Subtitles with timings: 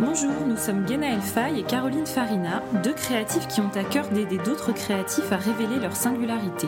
[0.00, 4.38] Bonjour, nous sommes Genaël Fay et Caroline Farina, deux créatifs qui ont à cœur d'aider
[4.38, 6.66] d'autres créatifs à révéler leur singularité.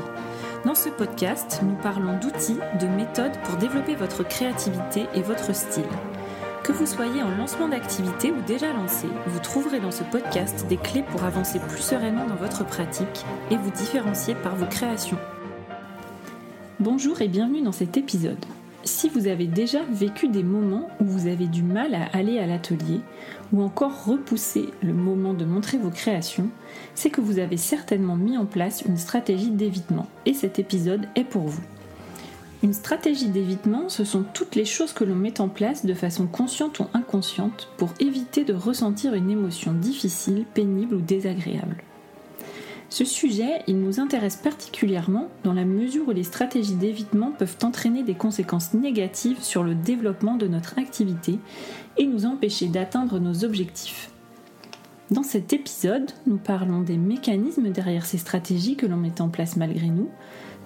[0.65, 5.83] Dans ce podcast, nous parlons d'outils, de méthodes pour développer votre créativité et votre style.
[6.62, 10.77] Que vous soyez en lancement d'activité ou déjà lancé, vous trouverez dans ce podcast des
[10.77, 15.18] clés pour avancer plus sereinement dans votre pratique et vous différencier par vos créations.
[16.79, 18.45] Bonjour et bienvenue dans cet épisode.
[18.87, 22.46] Si vous avez déjà vécu des moments où vous avez du mal à aller à
[22.46, 23.00] l'atelier
[23.53, 26.50] ou encore repousser le moment de montrer vos créations,
[26.94, 31.25] c'est que vous avez certainement mis en place une stratégie d'évitement et cet épisode est
[31.25, 31.64] pour vous.
[32.63, 36.29] Une stratégie d'évitement, ce sont toutes les choses que l'on met en place de façon
[36.29, 41.83] consciente ou inconsciente pour éviter de ressentir une émotion difficile, pénible ou désagréable.
[42.89, 48.05] Ce sujet, il nous intéresse particulièrement dans la mesure où les stratégies d'évitement peuvent entraîner
[48.05, 51.39] des conséquences négatives sur le développement de notre activité
[51.97, 54.11] et nous empêcher d'atteindre nos objectifs.
[55.11, 59.57] Dans cet épisode, nous parlons des mécanismes derrière ces stratégies que l'on met en place
[59.57, 60.10] malgré nous,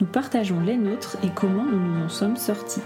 [0.01, 2.81] nous partageons les nôtres et comment nous nous en sommes sortis.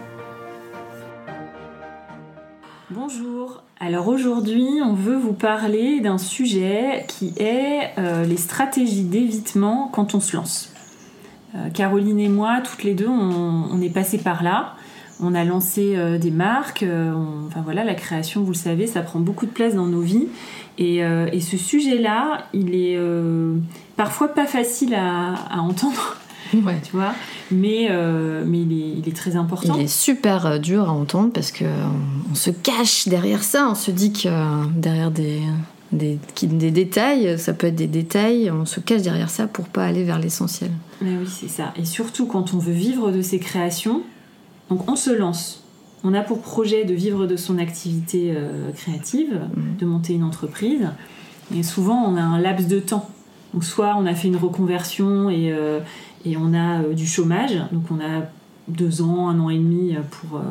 [2.91, 9.91] Bonjour, alors aujourd'hui on veut vous parler d'un sujet qui est euh, les stratégies d'évitement
[9.93, 10.73] quand on se lance.
[11.55, 14.75] Euh, Caroline et moi, toutes les deux, on, est passé par là.
[15.21, 16.85] On a lancé euh, des marques,
[17.47, 20.29] enfin voilà, la création, vous le savez, ça prend beaucoup de place dans nos vies.
[20.79, 21.03] Et,
[21.41, 22.99] ce sujet-là, il est
[23.97, 26.17] parfois pas facile à entendre
[26.65, 26.81] Ouais.
[26.83, 27.15] Tu vois
[27.51, 29.75] mais, euh, mais il est, très important.
[29.77, 31.67] Il est super euh, dur à entendre parce qu'on
[32.31, 33.69] on se cache derrière ça.
[33.71, 35.41] On se dit que euh, derrière des,
[35.93, 39.85] des, des, détails, ça peut être des détails, on se cache derrière ça pour pas
[39.85, 40.71] aller vers l'essentiel.
[41.01, 41.73] Mais oui, c'est ça.
[41.77, 44.03] Et surtout quand on veut vivre de ses créations,
[44.71, 45.63] donc on se lance.
[46.03, 48.35] On a pour projet de vivre de son activité
[48.77, 49.77] créative, mm.
[49.79, 50.89] de monter une entreprise.
[51.57, 53.09] Et souvent, on a un laps de temps.
[53.55, 55.55] Donc, soit on a fait une reconversion et,
[56.25, 58.23] et on a euh, du chômage, donc on a
[58.69, 60.43] deux ans, un an et demi pour, euh,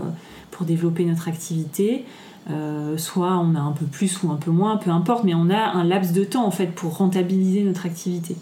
[0.51, 2.05] pour développer notre activité.
[2.49, 5.49] Euh, soit on a un peu plus ou un peu moins, peu importe, mais on
[5.49, 8.35] a un laps de temps en fait pour rentabiliser notre activité.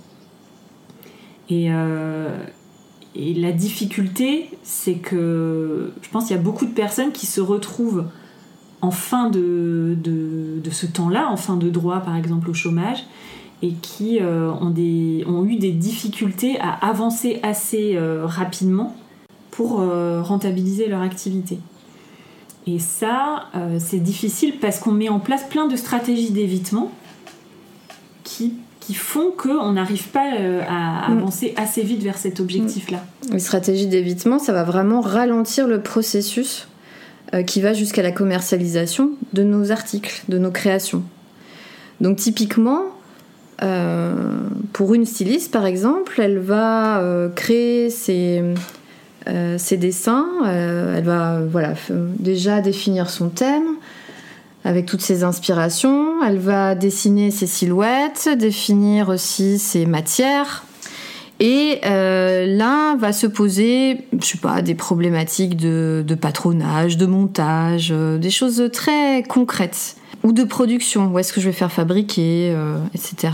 [1.50, 1.70] Et,
[3.14, 7.42] et la difficulté, c'est que je pense qu'il y a beaucoup de personnes qui se
[7.42, 8.06] retrouvent
[8.82, 13.06] en fin de, de, de ce temps-là, en fin de droit par exemple au chômage,
[13.62, 18.96] et qui euh, ont, des, ont, eu des difficultés à avancer assez euh, rapidement
[19.52, 21.60] pour euh, rentabiliser leur activité.
[22.68, 23.48] Et ça,
[23.80, 26.92] c'est difficile parce qu'on met en place plein de stratégies d'évitement
[28.24, 30.30] qui, qui font qu'on n'arrive pas
[30.70, 31.18] à mm.
[31.18, 33.04] avancer assez vite vers cet objectif-là.
[33.32, 36.68] Les stratégies d'évitement, ça va vraiment ralentir le processus
[37.48, 41.02] qui va jusqu'à la commercialisation de nos articles, de nos créations.
[42.00, 42.84] Donc typiquement,
[43.64, 44.14] euh,
[44.74, 48.42] pour une styliste, par exemple, elle va euh, créer ses,
[49.28, 53.76] euh, dessins, elle va voilà, déjà définir son thème
[54.64, 60.66] avec toutes ses inspirations, elle va dessiner ses silhouettes, définir aussi ses matières.
[61.40, 68.30] Et là va se poser, je sais pas, des problématiques de patronage, de montage, des
[68.30, 73.34] choses très concrètes ou de production, où est-ce que je vais faire fabriquer, euh, etc.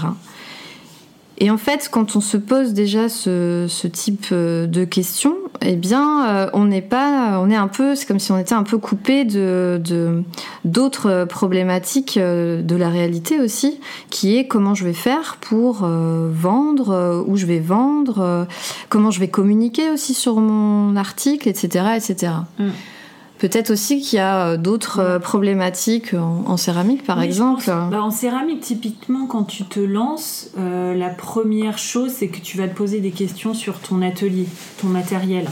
[1.39, 6.27] Et en fait, quand on se pose déjà ce, type euh, de questions, eh bien,
[6.27, 8.79] euh, on n'est pas, on est un peu, c'est comme si on était un peu
[8.79, 10.23] coupé de
[10.65, 17.37] d'autres problématiques de la réalité aussi, qui est comment je vais faire pour vendre, où
[17.37, 18.47] je vais vendre,
[18.89, 22.31] comment je vais communiquer aussi sur mon article, etc., etc.
[23.39, 27.65] Peut-être aussi qu'il y a euh, d'autres euh, problématiques en, céramique, par exemple.
[27.67, 32.57] Bah, en céramique, typiquement, quand tu te lances, euh, la première chose, c'est que tu
[32.57, 34.47] vas te poser des questions sur ton atelier,
[34.81, 35.45] ton matériel.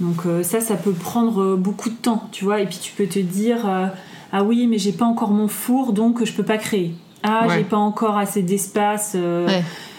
[0.00, 2.60] Donc ça, ça peut prendre beaucoup de temps, tu vois.
[2.60, 3.58] Et puis tu peux te dire,
[4.32, 6.92] ah oui, mais j'ai pas encore mon four, donc je peux pas créer.
[7.22, 9.16] Ah, j'ai pas encore assez d'espace.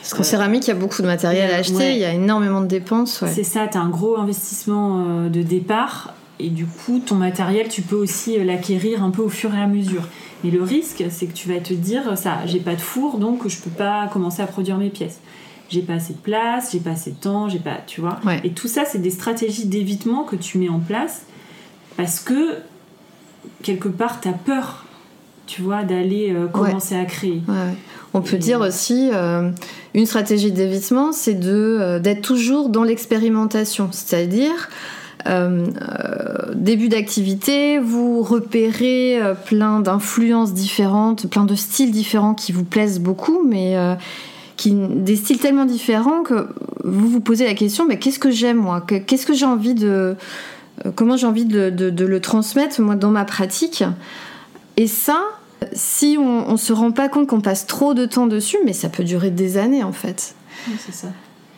[0.02, 2.60] Parce qu'en céramique, il y a beaucoup de matériel à acheter, il y a énormément
[2.60, 3.24] de dépenses.
[3.28, 7.82] C'est ça, tu as un gros investissement de départ et du coup, ton matériel, tu
[7.82, 10.08] peux aussi euh, l'acquérir un peu au fur et à mesure.
[10.44, 13.48] Et le risque, c'est que tu vas te dire, ça, j'ai pas de four, donc
[13.48, 15.20] je peux pas commencer à produire mes pièces.
[15.70, 18.20] J'ai pas assez de place, j'ai pas assez de temps, j'ai pas, tu vois.
[18.44, 21.26] Et tout ça, c'est des stratégies d'évitement que tu mets en place
[21.96, 22.58] parce que
[23.62, 24.86] quelque part, tu as peur,
[25.48, 27.42] tu vois, d'aller euh, commencer à créer.
[28.14, 29.50] On peut dire aussi, euh,
[29.94, 34.70] une stratégie d'évitement, c'est de d'être toujours dans l'expérimentation, c'est-à-dire
[35.28, 35.68] euh,
[36.54, 43.44] début d'activité, vous repérez plein d'influences différentes, plein de styles différents qui vous plaisent beaucoup,
[43.48, 43.76] mais
[44.58, 46.48] qui, des styles tellement différents que
[46.84, 48.82] vous vous posez la question, mais qu'est-ce que j'aime moi?
[48.82, 50.16] Qu'est-ce que j'ai envie de...
[50.96, 53.84] Comment j'ai envie de, de, le transmettre moi dans ma pratique?
[54.76, 55.22] Et ça,
[55.72, 58.90] si on, on se rend pas compte qu'on passe trop de temps dessus, mais ça
[58.90, 60.36] peut durer des années en fait.
[60.80, 61.08] c'est ça.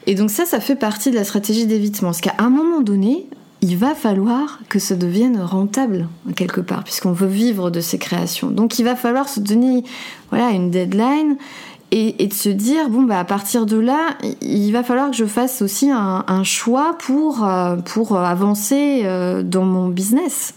[0.07, 2.09] Et donc ça, ça fait partie de la stratégie d'évitement.
[2.09, 3.27] Parce qu'à un moment donné,
[3.65, 8.51] il va falloir que ça devienne rentable quelque part, puisqu'on veut vivre de ces créations.
[8.51, 9.83] Donc il va falloir se donner
[10.29, 11.35] voilà, une deadline
[11.89, 15.25] et, de se dire, bon, bah, à partir de là, il va falloir que je
[15.25, 20.53] fasse aussi un, choix pour, euh, pour avancer euh, dans mon business.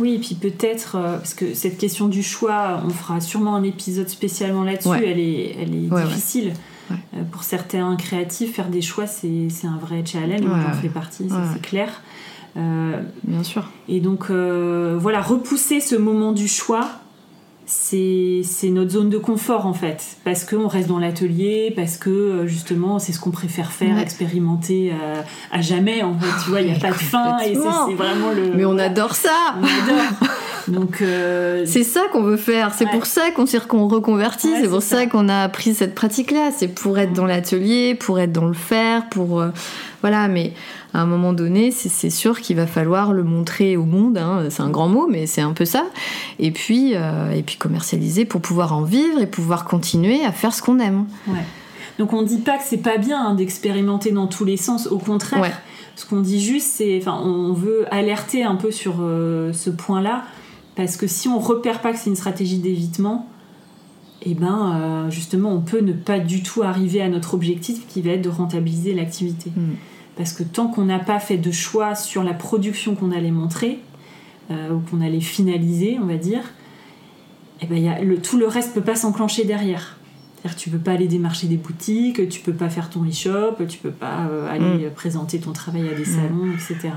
[0.00, 3.62] Oui, et puis peut-être, euh, parce que cette question du choix, on fera sûrement un
[3.62, 6.54] épisode spécialement là-dessus, elle est, elle est difficile.
[6.90, 11.28] Euh, pour certains créatifs, faire des choix, c'est un vrai challenge, on en fait partie,
[11.52, 12.02] c'est clair.
[12.56, 13.70] Euh, Bien sûr.
[13.88, 16.88] Et donc, voilà, repousser ce moment du choix,
[17.66, 20.16] c'est notre zone de confort en fait.
[20.24, 24.92] Parce qu'on reste dans l'atelier parce que justement c'est ce qu'on préfère faire expérimenter
[25.52, 26.44] à jamais en fait.
[26.44, 29.14] Tu vois il n'y a pas de fin et c'est vraiment le mais on adore
[29.14, 29.54] ça.
[29.58, 30.30] On adore
[30.68, 32.74] donc euh, c'est ça qu'on veut faire.
[32.74, 34.48] C'est pour ça qu'on s'est reconverti.
[34.60, 36.50] c'est pour ça, qu'on a appris cette pratique-là.
[36.56, 39.50] C'est pour être dans l'atelier, pour être dans le faire, pour euh,
[40.02, 40.28] voilà.
[40.28, 40.52] Mais
[40.94, 44.18] à un moment donné, c'est sûr qu'il va falloir le montrer au monde.
[44.18, 44.44] Hein.
[44.50, 45.84] C'est un grand mot, mais c'est un peu ça.
[46.38, 50.54] Et puis euh, et puis commercialiser pour pouvoir en vivre et pouvoir continuer à faire
[50.54, 51.06] ce qu'on aime.
[51.98, 54.86] Donc on dit pas que c'est pas bien hein, d'expérimenter dans tous les sens.
[54.86, 55.60] Au contraire.
[55.96, 60.22] Ce qu'on dit juste, c'est, enfin, on veut alerter un peu sur ce point-là
[60.78, 63.28] parce que si on repère pas que c'est une stratégie d'évitement,
[64.22, 67.88] et eh ben euh, justement on peut ne pas du tout arriver à notre objectif
[67.88, 69.50] qui va être de rentabiliser l'activité.
[69.56, 69.72] Mm.
[70.16, 73.80] Parce que tant qu'on n'a pas fait de choix sur la production qu'on allait montrer,
[74.52, 76.42] euh, ou qu'on allait finaliser, on va dire,
[77.60, 79.96] et eh ben y a le, tout le reste peut pas s'enclencher derrière.
[80.36, 83.78] C'est-à-dire tu peux pas aller démarcher des boutiques, tu peux pas faire ton e-shop, tu
[83.78, 84.90] peux pas euh, aller mm.
[84.92, 86.04] présenter ton travail à des mm.
[86.04, 86.94] salons, etc.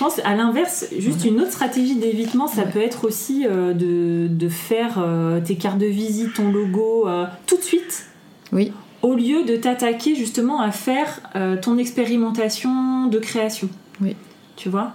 [0.00, 4.48] Je pense à l'inverse, juste une autre stratégie d'évitement, ça peut être aussi euh, de,
[4.48, 8.06] faire euh, tes cartes de visite, ton logo euh, tout de suite.
[8.50, 8.72] Oui.
[9.02, 11.20] Au lieu de t'attaquer justement à faire
[11.60, 13.68] ton expérimentation de création.
[14.00, 14.16] Oui.
[14.56, 14.92] Tu vois?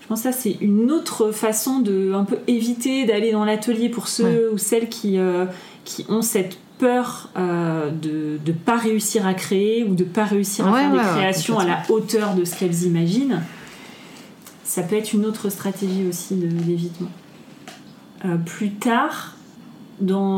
[0.00, 3.90] Je pense que ça, c'est une autre façon de un peu éviter d'aller dans l'atelier
[3.90, 5.18] pour ceux ou celles qui,
[5.84, 10.66] qui ont cette peur de ne pas réussir à créer ou de ne pas réussir
[10.66, 13.42] à faire des créations à la hauteur de ce qu'elles imaginent
[14.76, 17.08] ça peut être une autre stratégie aussi d'évitement.
[18.26, 19.34] Euh, plus tard,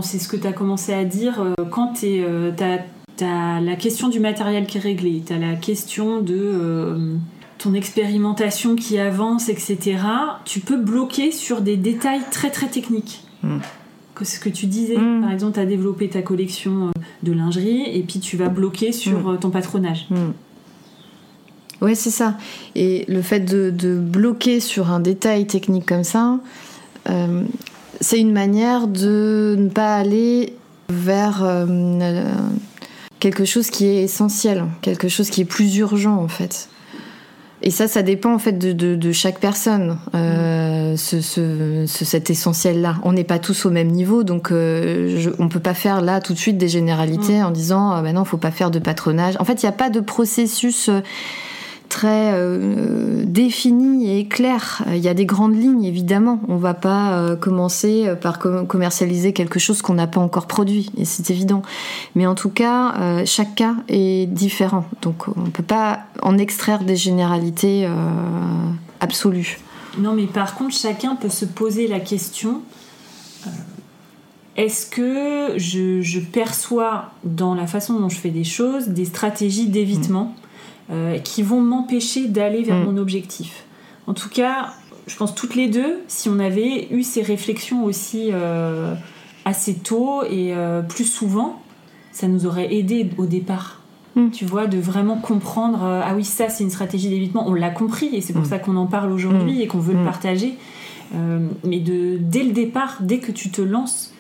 [0.03, 2.53] c'est ce que tu as commencé à dire, euh, quand tu euh,
[3.21, 7.19] as, la question du matériel qui est réglée, tu as la question de
[7.59, 9.99] ton expérimentation qui avance, etc.,
[10.45, 13.25] tu peux bloquer sur des détails très très techniques.
[13.43, 13.59] Mm.
[14.15, 15.23] Que ce que tu disais, mm.
[15.23, 16.93] par exemple, tu as développé ta collection
[17.25, 19.41] de lingerie et puis tu vas bloquer sur mm.
[19.41, 20.07] ton patronage.
[21.81, 22.35] Oui, c'est ça.
[22.75, 26.39] Et le fait de, bloquer sur un détail technique comme ça,
[27.09, 27.43] euh,
[28.01, 30.55] c'est une manière de ne pas aller
[30.89, 32.25] vers euh,
[33.21, 36.69] quelque chose qui est essentiel, quelque chose qui est plus urgent en fait.
[37.61, 42.97] Et ça, ça dépend en fait de, chaque personne, euh, ce, cet essentiel-là.
[43.03, 46.35] On n'est pas tous au même niveau, donc je, on peut pas faire là tout
[46.35, 49.35] de suite des généralités en disant ah ben non, faut pas faire de patronage.
[49.41, 50.89] En fait, il n'y a pas de processus
[51.89, 54.83] très euh, défini et clair.
[54.89, 56.41] Il y a des grandes lignes, évidemment.
[56.49, 61.05] On va pas euh, commencer par commercialiser quelque chose qu'on n'a pas encore produit, et
[61.05, 61.63] c'est évident.
[62.15, 64.85] Mais en tout cas, euh, chaque cas est différent.
[65.03, 67.89] Donc on ne peut pas en extraire des généralités
[69.01, 69.59] absolues.
[69.99, 72.63] Non, mais par contre, chacun peut se poser la question
[74.59, 80.35] est-ce que je, perçois dans la façon dont je fais des choses des stratégies d'évitement?
[80.91, 82.85] Euh, qui vont m'empêcher d'aller vers mm.
[82.85, 83.65] mon objectif.
[84.07, 84.73] En tout cas,
[85.07, 88.95] je pense toutes les deux, si on avait eu ces réflexions aussi euh,
[89.45, 91.61] assez tôt et euh, plus souvent,
[92.11, 93.83] ça nous aurait aidé au départ.
[94.17, 94.31] Mm.
[94.31, 98.09] Tu vois, de vraiment comprendre, ah oui, ça c'est une stratégie d'évitement, on l'a compris
[98.15, 98.47] et c'est pour mm.
[98.47, 100.57] ça qu'on en parle aujourd'hui et qu'on veut le partager.
[101.65, 104.15] mais de, dès le départ, dès que tu te lances,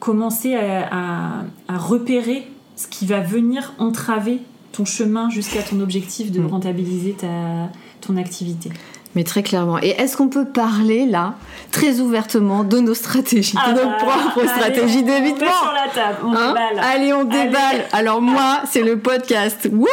[0.00, 4.40] commencer à repérer ce qui va venir entraver
[4.74, 6.46] ton chemin jusqu'à ton objectif de mm.
[6.46, 8.70] rentabiliser ta, ton activité.
[9.14, 9.78] Mais très clairement.
[9.80, 11.34] Et est-ce qu'on peut parler là,
[11.70, 15.92] très ouvertement, de nos stratégies, de ah nos bah, propres stratégies d'évitement On sur la
[15.92, 16.84] table, on hein déballe.
[16.84, 17.84] Allez, on déballe.
[17.92, 19.68] Alors moi, c'est le podcast.
[19.72, 19.86] Wouh,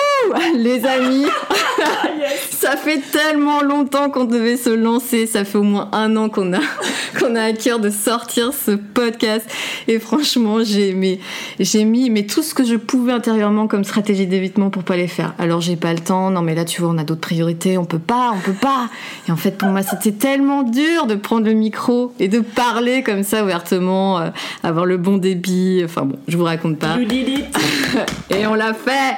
[0.56, 1.26] les amis.
[2.52, 5.26] ça fait tellement longtemps qu'on devait se lancer.
[5.26, 6.60] Ça fait au moins un an qu'on a,
[7.20, 9.48] qu'on a à cœur de sortir ce podcast.
[9.88, 11.20] Et franchement, j'ai mis,
[11.60, 15.08] j'ai mis mais tout ce que je pouvais intérieurement comme stratégie d'évitement pour pas les
[15.08, 15.34] faire.
[15.38, 16.32] Alors j'ai pas le temps.
[16.32, 17.78] Non, mais là, tu vois, on a d'autres priorités.
[17.78, 18.90] On peut pas, on peut pas.
[19.28, 23.04] Et en fait, pour moi, c'était tellement dur de prendre le micro et de parler
[23.04, 24.30] comme ça ouvertement, euh,
[24.64, 25.82] avoir le bon débit.
[25.84, 26.96] Enfin bon, je vous raconte pas.
[28.30, 29.18] et on l'a fait.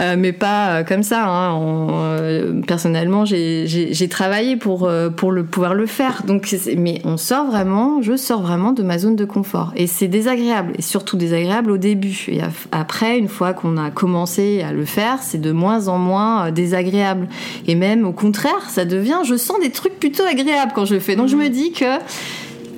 [0.00, 1.26] Euh, mais pas euh, comme ça.
[1.26, 1.90] Hein.
[1.92, 6.22] Euh, personnellement, j'ai travaillé pour, pour le, pouvoir le faire.
[6.26, 9.72] Donc, mais on sort vraiment, je sors vraiment de ma zone de confort.
[9.76, 12.26] Et c'est désagréable, et surtout désagréable au début.
[12.28, 12.40] Et
[12.72, 17.28] après, une fois qu'on a commencé à le faire, c'est de moins en moins désagréable.
[17.66, 21.00] Et même au contraire, ça devient, je sens des trucs plutôt agréables quand je le
[21.00, 21.16] fais.
[21.16, 21.98] Donc, je me dis que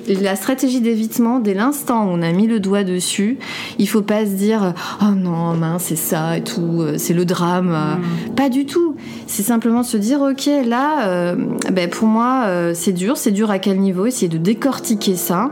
[0.07, 3.37] la stratégie d'évitement, dès l'instant où on a mis le doigt dessus,
[3.79, 7.25] il faut pas se dire oh non mince c'est ça et tout, euh, c'est le
[7.25, 7.71] drame.
[7.71, 8.35] Mm.
[8.35, 8.95] Pas du tout.
[9.27, 11.35] C'est simplement se dire ok là, euh,
[11.71, 15.51] ben pour moi euh, c'est dur, c'est dur à quel niveau, essayer de décortiquer ça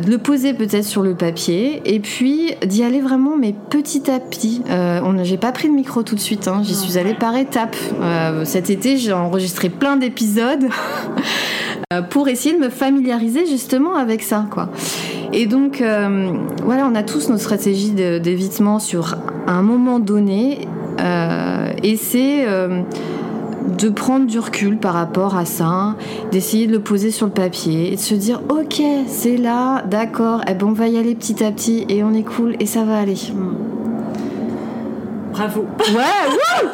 [0.00, 4.20] de le poser peut-être sur le papier et puis d'y aller vraiment mais petit à
[4.20, 4.62] petit.
[4.70, 7.76] Euh, j'ai pas pris le micro tout de suite, hein, j'y suis allée par étapes.
[8.44, 10.68] cet été j'ai enregistré plein d'épisodes
[11.92, 14.70] Euh, pour essayer de me familiariser justement avec ça, quoi.
[15.32, 16.32] Et donc, euh,
[16.62, 20.66] voilà, on a tous nos stratégies d'évitement sur un moment donné,
[21.00, 22.46] euh, et c'est
[23.66, 25.96] de prendre du recul par rapport à ça,
[26.30, 30.42] d'essayer de le poser sur le papier et de se dire ok c'est là, d'accord,
[30.48, 32.84] eh ben on va y aller petit à petit et on est cool et ça
[32.84, 33.16] va aller.
[35.32, 35.62] Bravo.
[35.62, 36.68] Ouais,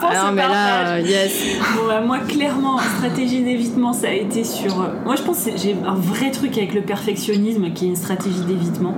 [0.08, 1.58] Alors, mais là, yes.
[1.86, 4.80] Bah, moi, clairement, stratégie d'évitement, ça a été sur.
[4.80, 7.96] Euh, moi, je pense que j'ai un vrai truc avec le perfectionnisme, qui est une
[7.96, 8.94] stratégie d'évitement,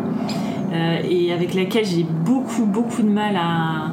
[0.73, 3.91] euh, et avec laquelle j'ai beaucoup, beaucoup de mal à.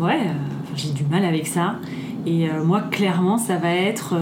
[0.00, 0.20] ouais,
[0.82, 1.76] j'ai du mal avec ça.
[2.26, 4.14] Et euh, moi, clairement, ça va être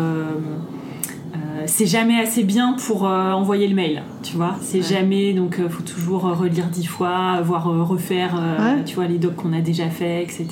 [1.68, 4.56] c'est jamais assez bien pour euh, envoyer le mail, tu vois.
[4.60, 9.06] C'est jamais, donc il euh, faut toujours relire dix fois, voire refaire, euh, tu vois,
[9.06, 10.46] les docs qu'on a déjà fait, etc.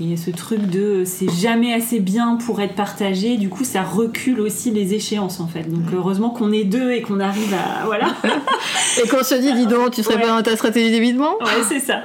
[0.00, 4.40] Et ce truc de c'est jamais assez bien pour être partagé, du coup ça recule
[4.40, 5.64] aussi les échéances en fait.
[5.64, 7.84] Donc heureusement qu'on est deux et qu'on arrive à.
[7.84, 8.14] Voilà.
[9.04, 11.80] et qu'on se dit, dis donc, tu serais pas dans ta stratégie d'évitement Ouais, c'est
[11.80, 12.02] ça.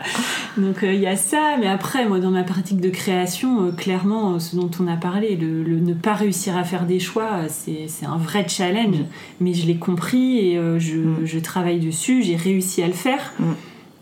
[0.57, 4.55] Donc il y a ça, mais après, moi dans ma pratique de création, clairement, ce
[4.55, 8.47] dont on a parlé, le, ne pas réussir à faire des choix, c'est un vrai
[8.47, 8.97] challenge.
[8.97, 9.05] Mm.
[9.41, 11.25] Mais je l'ai compris et je, mm.
[11.25, 13.33] je, travaille dessus, j'ai réussi à le faire.
[13.39, 13.43] Mm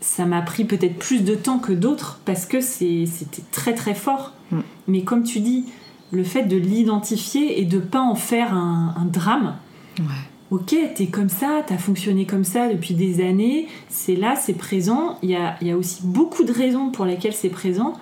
[0.02, 4.32] ça m'a pris peut-être plus de temps que d'autres parce que c'était très très fort.
[4.50, 4.60] Mm.
[4.88, 5.64] Mais comme tu dis,
[6.10, 9.54] le fait de l'identifier et de pas en faire un, drame.
[9.98, 10.04] Ouais.
[10.50, 15.16] Ok, t'es comme ça, t'as fonctionné comme ça depuis des années, c'est là, c'est présent.
[15.22, 17.94] Il y a, y a, aussi beaucoup de raisons pour lesquelles c'est présent.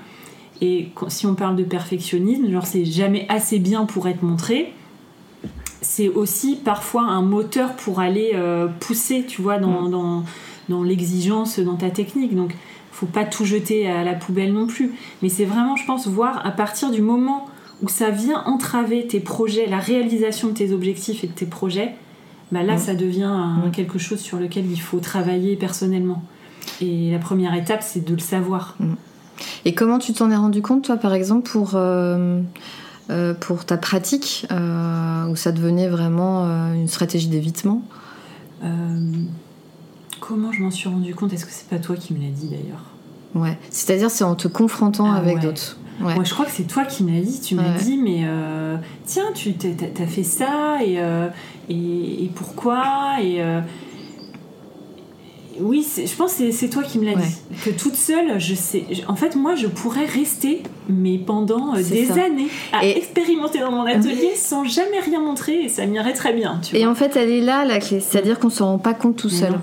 [0.61, 4.73] Et si on parle de perfectionnisme, genre c'est jamais assez bien pour être montré,
[5.81, 9.91] c'est aussi parfois un moteur pour aller euh, pousser, tu vois, dans, mm.
[9.91, 10.25] dans
[10.71, 12.35] dans l'exigence, dans ta technique.
[12.35, 12.55] Donc,
[12.93, 14.93] faut pas tout jeter à la poubelle non plus.
[15.23, 17.47] Mais c'est vraiment, je pense, voir à partir du moment
[17.83, 21.95] où ça vient entraver tes projets, la réalisation de tes objectifs et de tes projets,
[22.53, 23.33] bah là, ça devient
[23.73, 26.23] quelque chose sur lequel il faut travailler personnellement.
[26.81, 28.77] Et la première étape, c'est de le savoir.
[29.65, 32.41] Et comment tu t'en es rendu compte, toi, par exemple, pour, euh,
[33.11, 37.83] euh, pour ta pratique, euh, où ça devenait vraiment une stratégie d'évitement?
[40.21, 41.33] Comment je m'en suis rendu compte?
[41.33, 42.85] Est-ce que c'est pas toi qui me l'as dit d'ailleurs?
[43.35, 45.79] Ouais, c'est-à-dire c'est en te confrontant ah avec d'autres.
[46.01, 47.41] Moi, je crois que c'est toi qui m'as dit.
[47.41, 51.29] Tu m'as dit, mais euh, tiens, tu as, fait ça et, euh,
[51.69, 53.61] et, pourquoi et euh,
[55.61, 57.37] oui, je pense que c'est toi qui me l'as dit.
[57.65, 58.85] Que toute seule, je sais.
[59.09, 64.33] En fait, moi, je pourrais rester, mais pendant des années, à expérimenter dans mon atelier
[64.37, 66.61] sans jamais rien montrer et ça m'irait très bien.
[66.73, 68.01] et en fait, elle est là, la clé.
[68.01, 69.59] C'est-à-dire qu'on ne s'en rend pas compte tout seul.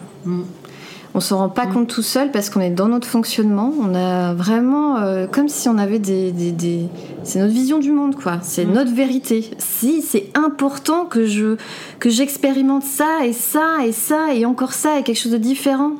[1.17, 1.73] On s'en rend pas mm.
[1.73, 3.73] compte tout seul parce qu'on est dans notre fonctionnement.
[3.81, 6.85] On a vraiment euh, comme si on avait des, des,
[7.23, 8.37] c'est notre vision du monde quoi.
[8.43, 8.71] C'est mm.
[8.71, 9.49] notre vérité.
[9.57, 11.57] Si c'est important que je
[11.97, 15.93] que j'expérimente ça et ça et ça et encore ça et quelque chose de différent.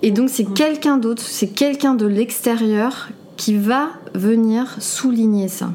[0.00, 5.68] Et donc c'est quelqu'un d'autre, c'est quelqu'un de l'extérieur qui va venir souligner ça.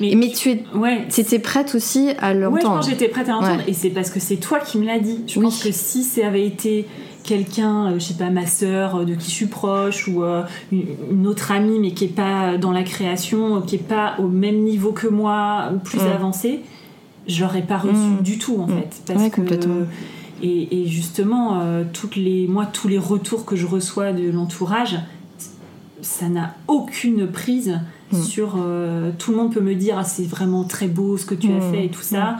[0.00, 1.06] Mais, tu es, ouais.
[1.16, 2.54] étais prête aussi à l'entendre.
[2.54, 3.62] Ouais, je pense j'étais prête à l'entendre.
[3.66, 5.24] Et c'est parce que c'est toi qui me l'as dit.
[5.26, 6.86] Je pense que si ça avait été
[7.22, 10.42] quelqu'un, euh, je sais pas, ma sœur euh, de qui je suis proche ou euh,
[10.72, 14.60] une autre amie mais qui est pas dans la création, qui est pas au même
[14.60, 16.60] niveau que moi ou plus avancé, avancée,
[17.26, 18.22] je l'aurais pas reçu mm.
[18.22, 18.78] du tout en mm.
[18.78, 19.02] fait.
[19.06, 19.86] Parce que, complètement.
[20.42, 21.62] Et, justement,
[21.92, 24.98] toutes les, moi, tous les retours que je reçois de l'entourage,
[26.00, 27.78] ça n'a aucune prise
[28.12, 28.22] Mm.
[28.22, 28.54] sur.
[28.58, 31.52] euh, tout le monde peut me dire ah, c'est vraiment très beau ce que tu
[31.52, 32.36] as fait et tout ça.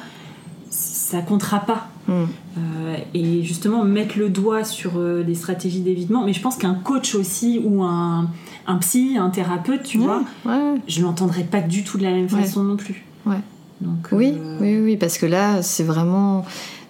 [0.71, 1.90] Ça comptera pas.
[2.09, 6.25] Euh, et justement, mettre le doigt sur euh, des stratégies d'évitement.
[6.25, 8.29] Mais je pense qu'un coach aussi, ou un,
[8.67, 10.75] un psy, un thérapeute, tu vois, ouais.
[10.89, 12.43] je l'entendrai pas du tout de la même Ouais.
[12.43, 13.05] façon non plus.
[13.27, 13.37] Ouais.
[13.81, 16.45] Donc, Oui, euh, oui, oui, parce que là, c'est vraiment.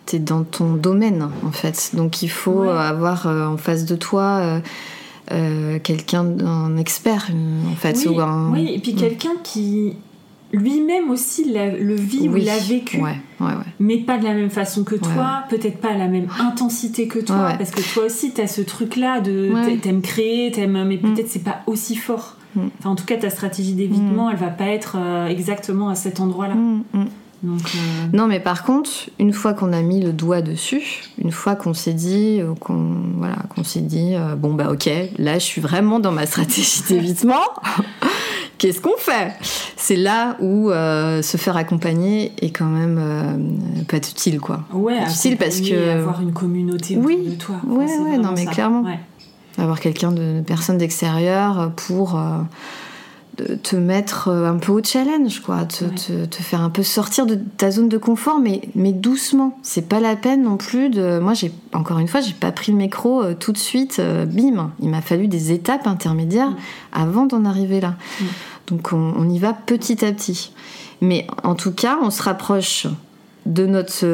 [0.06, 1.90] T'es dans ton domaine, en fait.
[1.94, 4.60] Donc, il faut avoir en face de toi
[5.84, 7.28] quelqu'un, un expert,
[7.70, 7.96] en fait.
[8.06, 8.50] Oui, ou un...
[8.52, 8.96] oui, et puis Mm.
[8.96, 9.92] quelqu'un qui
[10.52, 13.54] lui-même aussi l'a- le vit ou l'a vécu, Ouais, ouais, ouais.
[13.78, 17.18] mais pas de la même façon que toi, peut-être pas à la même intensité que
[17.20, 21.14] toi, parce que toi aussi, tu as ce truc-là de t'aimes créer, t'aimes, mais Mm.
[21.14, 22.36] peut-être c'est pas aussi fort.
[22.56, 22.60] Mm.
[22.80, 26.18] Enfin, en tout cas, ta stratégie d'évitement, elle va pas être euh, exactement à cet
[26.20, 26.54] endroit-là.
[26.54, 27.04] Mm, mm.
[27.42, 27.78] Donc, euh,
[28.16, 31.72] Non, mais par contre, une fois qu'on a mis le doigt dessus, une fois qu'on
[31.72, 35.60] s'est dit, euh, qu'on voilà, qu'on s'est dit, euh, bon bah ok, là je suis
[35.62, 37.40] vraiment dans ma stratégie d'évitement.
[38.60, 39.32] Qu'est-ce qu'on fait?
[39.76, 44.60] C'est là où euh, se faire accompagner est quand même euh, pas utile, quoi.
[44.74, 47.14] ouais, difficile parce que- avoir une communauté Oui.
[47.22, 47.54] autour de toi.
[47.66, 48.50] Ouais, ouais, non, mais ça.
[48.50, 48.82] clairement.
[48.82, 48.98] Ouais.
[49.56, 52.44] Avoir quelqu'un de personne d'extérieur pour euh, de
[53.62, 55.90] te mettre euh, un peu au challenge, quoi, te, Ouais.
[55.94, 59.58] te- te faire un peu sortir de ta zone de confort, mais, mais doucement.
[59.62, 61.18] C'est pas la peine non plus de.
[61.18, 64.24] Moi, j'ai encore une fois, j'ai pas pris le micro euh, tout de suite, euh,
[64.26, 64.70] bim.
[64.80, 66.56] Il m'a fallu des étapes intermédiaires Mm.
[66.92, 67.94] avant d'en arriver là.
[68.20, 68.24] Mm.
[68.68, 70.52] Donc on, on y va petit à petit.
[71.00, 72.86] Mais en tout cas, on se rapproche
[73.46, 74.04] de notre,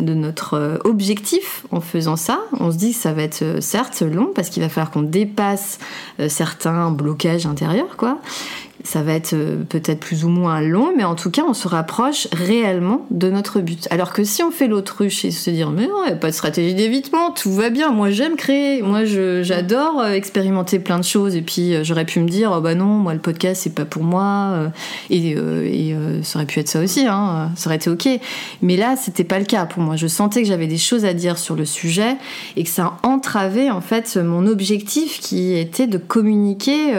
[0.00, 2.40] de notre objectif en faisant ça.
[2.58, 5.78] On se dit que ça va être certes long parce qu'il va falloir qu'on dépasse
[6.28, 8.18] certains blocages intérieurs, quoi.
[8.82, 11.68] Ça va être euh, peut-être plus ou moins long, mais en tout cas, on se
[11.68, 13.86] rapproche réellement de notre but.
[13.90, 16.28] Alors que si on fait l'autruche et se dire, mais non, il n'y a pas
[16.28, 21.04] de stratégie d'évitement, tout va bien, moi j'aime créer, moi j'adore euh, expérimenter plein de
[21.04, 23.74] choses, et puis euh, j'aurais pu me dire, oh bah non, moi le podcast c'est
[23.74, 24.70] pas pour moi,
[25.10, 28.08] et, et, ça aurait pu être ça aussi, hein, ça aurait été ok.
[28.62, 29.96] Mais là, c'était pas le cas pour moi.
[29.96, 32.16] Je sentais que j'avais des choses à dire sur le sujet
[32.56, 36.94] et que ça entravait en fait mon objectif qui était de communiquer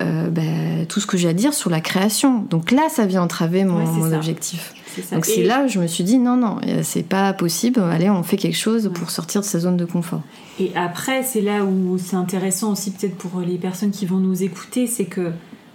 [0.00, 0.42] euh, bah,
[0.88, 2.44] tout ce que j'ai à dire sur la création.
[2.50, 4.74] Donc là, ça vient entraver mon, Ouais, mon objectif.
[5.12, 7.80] Donc c'est là où je me suis dit non, non, euh, c'est pas possible.
[7.80, 8.92] Allez, on fait quelque chose Ouais.
[8.92, 10.22] pour sortir de sa zone de confort.
[10.58, 14.42] Et après, c'est là où c'est intéressant aussi peut-être pour les personnes qui vont nous
[14.42, 15.32] écouter, c'est que,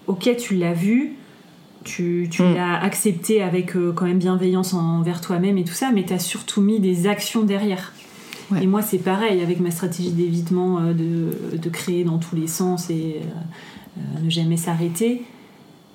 [0.07, 1.13] ok, tu l'as vu,
[1.83, 2.55] tu, tu Mm.
[2.55, 6.19] l'as accepté avec euh, quand même bienveillance envers toi-même et tout ça, mais tu as
[6.19, 7.93] surtout mis des actions derrière.
[8.51, 8.63] Ouais.
[8.63, 12.47] Et moi, c'est pareil avec ma stratégie d'évitement euh, de, de créer dans tous les
[12.47, 13.17] sens et
[14.23, 15.23] ne jamais s'arrêter.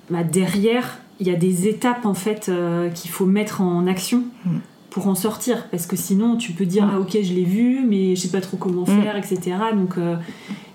[0.09, 4.23] Bah, derrière, il y a des étapes en fait euh, qu'il faut mettre en action
[4.45, 4.57] Mm.
[4.89, 6.91] pour en sortir parce que sinon tu peux dire Mm.
[6.93, 9.01] ah ok je l'ai vu mais je sais pas trop comment Mm.
[9.01, 9.41] faire etc
[9.75, 10.15] donc euh,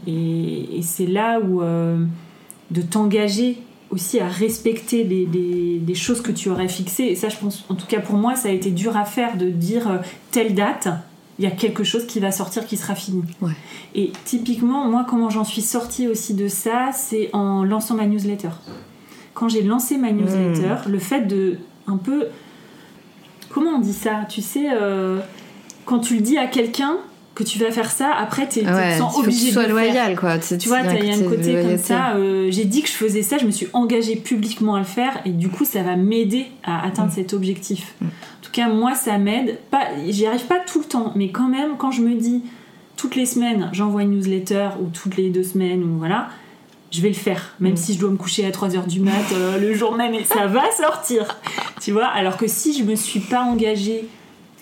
[0.06, 2.04] et, et c'est là où euh,
[2.70, 3.58] de t'engager
[3.90, 7.64] aussi à respecter les, les- les choses que tu aurais fixées et ça je pense
[7.68, 9.98] en tout cas pour moi ça a été dur à faire de dire euh,
[10.30, 10.88] telle date
[11.38, 13.22] il y a quelque chose qui va sortir qui sera fini.
[13.40, 13.52] Ouais.
[13.94, 18.50] et typiquement moi comment j'en suis sortie aussi de ça c'est en lançant ma newsletter.
[19.34, 22.26] Quand j'ai lancé ma newsletter le fait de un peu
[23.50, 25.20] comment on dit ça tu sais euh,
[25.84, 26.98] quand tu le dis à quelqu'un
[27.34, 29.86] que tu vas faire ça après tu Ouais, te sens obligé de sois le faire
[29.92, 30.38] loyal, quoi.
[30.38, 32.14] tu vois, il y a un côté comme ça.
[32.16, 35.20] euh, j'ai dit que je faisais ça, je me suis engagée publiquement à le faire,
[35.24, 37.14] et du coup, ça va m'aider à atteindre Mm.
[37.14, 37.94] cet objectif.
[38.02, 38.06] En
[38.42, 39.58] tout cas, moi, ça m'aide.
[39.70, 42.42] Pas, j'y arrive pas tout le temps, mais quand même, quand je me dis
[42.96, 46.28] toutes les semaines, j'envoie une newsletter ou toutes les deux semaines ou voilà.
[46.90, 47.76] Je vais le faire, même Mm.
[47.78, 50.46] si je dois me coucher à 3h du mat euh, le jour même et ça
[50.46, 51.38] va sortir.
[51.80, 54.06] Tu vois, alors que si je me suis pas engagée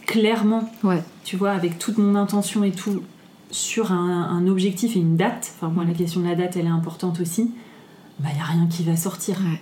[0.07, 1.03] clairement Ouais.
[1.25, 3.03] Tu vois, avec toute mon intention et tout,
[3.51, 6.67] sur un, un objectif et une date, enfin moi la question de la date elle
[6.67, 7.51] est importante aussi,
[8.21, 9.37] bah il n'y a rien qui va sortir.
[9.41, 9.61] Ouais.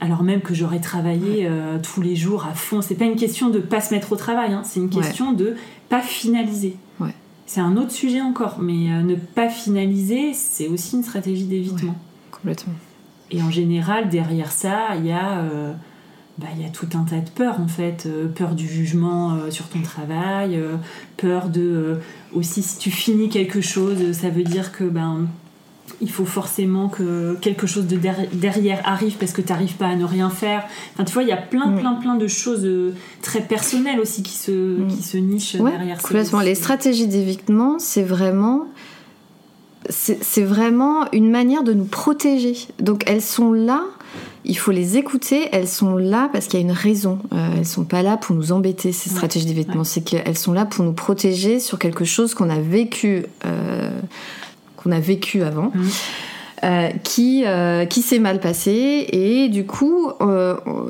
[0.00, 3.48] Alors même que j'aurais travaillé euh, tous les jours à fond, c'est pas une question
[3.50, 5.02] de pas se mettre au travail, hein, c'est une Ouais.
[5.02, 5.54] question de
[5.88, 6.76] pas finaliser.
[7.00, 7.14] Ouais.
[7.46, 11.94] C'est un autre sujet encore, mais euh, ne pas finaliser, c'est aussi une stratégie d'évitement.
[12.30, 12.74] Complètement.
[13.30, 15.72] Et en général, derrière ça, il y a, euh,
[16.38, 18.04] bah, il y a tout un tas de peurs en fait.
[18.06, 20.76] Euh, peur du jugement euh, sur ton travail, euh,
[21.16, 21.98] peur de.
[22.34, 25.26] aussi, si tu finis quelque chose, ça veut dire que ben.
[26.00, 29.86] Il faut forcément que quelque chose de der- derrière arrive parce que tu n'arrives pas
[29.86, 30.64] à ne rien faire.
[30.92, 32.68] Enfin, tu vois, il y a plein, plein, plein de choses
[33.22, 36.40] très personnelles aussi qui se, qui se nichent Ouais, derrière complètement.
[36.40, 38.66] Les stratégies d'évitement, c'est vraiment,
[39.90, 42.54] c'est vraiment une manière de nous protéger.
[42.80, 43.82] Donc elles sont là.
[44.44, 45.48] Il faut les écouter.
[45.52, 47.18] Elles sont là parce qu'il y a une raison.
[47.32, 48.92] Euh, elles sont pas là pour nous embêter.
[48.92, 49.84] Ces Ouais, stratégies d'évitement, ouais.
[49.84, 53.90] c'est qu'elles sont là pour nous protéger sur quelque chose qu'on a vécu, euh,
[54.76, 55.72] qu'on a vécu avant.
[55.74, 55.88] Mhm.
[57.04, 57.44] qui,
[57.90, 60.10] qui s'est mal passé et du coup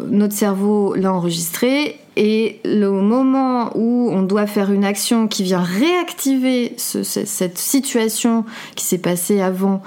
[0.09, 5.63] notre cerveau l'a enregistré et le moment où on doit faire une action qui vient
[5.63, 9.83] réactiver cette situation qui s'est passée avant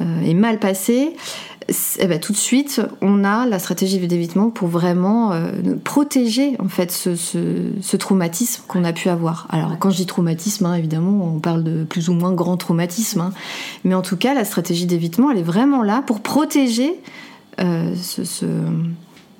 [0.00, 1.14] et mal passée,
[1.98, 5.50] eh ben, tout de suite, on a la stratégie d'évitement pour vraiment euh,
[5.82, 9.46] protéger en fait ce, traumatisme qu'on a pu avoir.
[9.50, 13.20] Alors quand je dis traumatisme, hein, évidemment, on parle de plus ou moins grand traumatisme,
[13.20, 13.32] hein.
[13.84, 16.94] mais en tout cas, la stratégie d'évitement, elle est vraiment là pour protéger
[17.60, 18.44] euh, ce,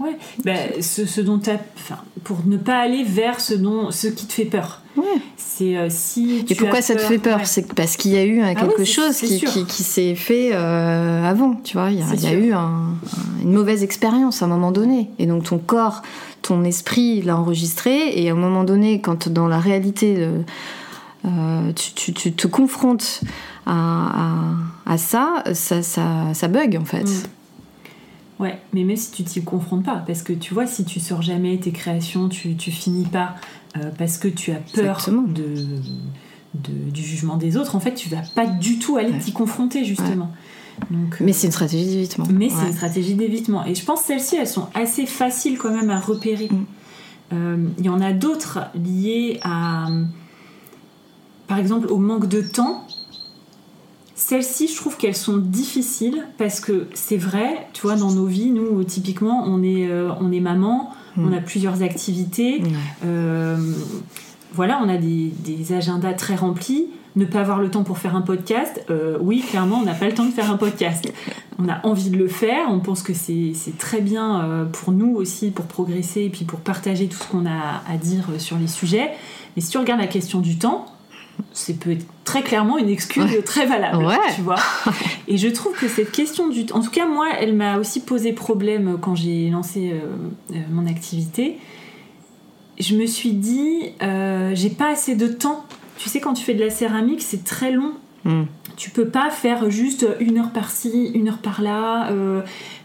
[0.01, 4.33] Ouais, ben, ce, dont enfin, pour ne pas aller vers ce, dont, ce qui te
[4.33, 4.83] fait peur.
[4.97, 5.05] Ouais.
[5.37, 6.45] C'est euh, si.
[6.49, 7.41] Et pourquoi ça te fait peur?
[7.45, 11.55] C'est parce qu'il y a eu ah quelque chose qui, qui, s'est fait euh, avant,
[11.63, 11.91] tu vois?
[11.91, 15.11] Il y a, eu une mauvaise expérience à un moment donné.
[15.19, 16.03] Et donc ton corps,
[16.43, 18.21] ton esprit l'a enregistré.
[18.21, 20.29] Et à un moment donné, quand dans la réalité,
[21.25, 23.21] euh, tu, tu, te confrontes
[23.67, 24.35] à,
[24.87, 27.05] à, ça, ça, ça, ça, bug en fait.
[27.05, 27.23] Mm.
[28.45, 31.23] Ouais, mais même si tu t'y confrontes pas, parce que tu vois, si tu sors
[31.23, 33.37] jamais tes créations, tu, tu finis pas
[33.79, 38.21] euh, parce que tu as peur de, du jugement des autres, en fait, tu vas
[38.35, 40.31] pas du tout aller t'y confronter, justement.
[40.91, 42.27] Donc, mais c'est une stratégie d'évitement.
[42.31, 43.65] Mais c'est une stratégie d'évitement.
[43.65, 46.51] Et je pense que celles-ci, elles sont assez faciles quand même à repérer.
[46.51, 46.67] Mm.
[47.33, 49.87] Euh, il y en a d'autres liées à,
[51.49, 52.87] par exemple, au manque de temps
[54.15, 58.51] celles-ci, je trouve qu'elles sont difficiles parce que c'est vrai, tu vois, dans nos vies,
[58.51, 62.63] nous, typiquement, on est, euh, on est maman, on a plusieurs activités.
[63.05, 63.57] Euh,
[64.53, 66.87] voilà, on a des, agendas très remplis.
[67.17, 70.07] Ne pas avoir le temps pour faire un podcast, euh, oui, clairement, on n'a pas
[70.07, 71.13] le temps de faire un podcast.
[71.61, 75.53] On a envie de le faire, on pense que c'est très bien pour nous aussi,
[75.53, 79.13] pour progresser et puis pour partager tout ce qu'on a à dire sur les sujets.
[79.55, 80.87] Mais si tu regardes la question du temps,
[81.55, 84.59] c'est peut être très clairement une excuse très valable, tu vois.
[85.29, 88.33] Et je trouve que cette question du en tout cas moi, elle m'a aussi posé
[88.33, 90.01] problème quand j'ai lancé euh,
[90.53, 91.59] euh, mon activité.
[92.79, 95.65] Je me suis dit, euh, j'ai pas assez de temps.
[95.97, 97.93] Tu sais, quand tu fais de la céramique, c'est très long.
[98.25, 98.45] Hmm.
[98.77, 102.11] Tu peux pas faire juste une heure par-ci, une heure par-là,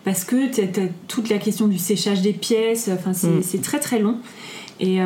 [0.04, 2.88] parce que tu as, toute la question du séchage des pièces.
[2.94, 3.62] Enfin, c'est hmm.
[3.62, 4.18] très très long.
[4.80, 5.00] Et,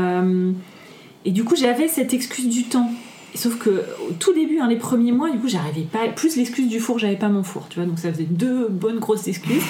[1.24, 2.92] et du coup, j'avais cette excuse du temps.
[3.36, 6.08] Sauf que au tout début, hein, les premiers mois, du coup, j'arrivais pas.
[6.10, 7.88] Plus l'excuse du four, j'avais pas mon four, tu vois.
[7.88, 9.64] Donc ça faisait deux bonnes grosses excuses.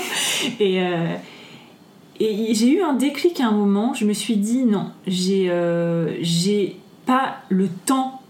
[0.60, 1.14] et euh,
[2.20, 3.94] et j'ai eu un déclic à un moment.
[3.94, 6.76] Je me suis dit non, j'ai euh, j'ai
[7.06, 8.22] pas le temps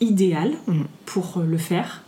[0.00, 0.82] idéal mmh.
[1.04, 2.02] pour le faire.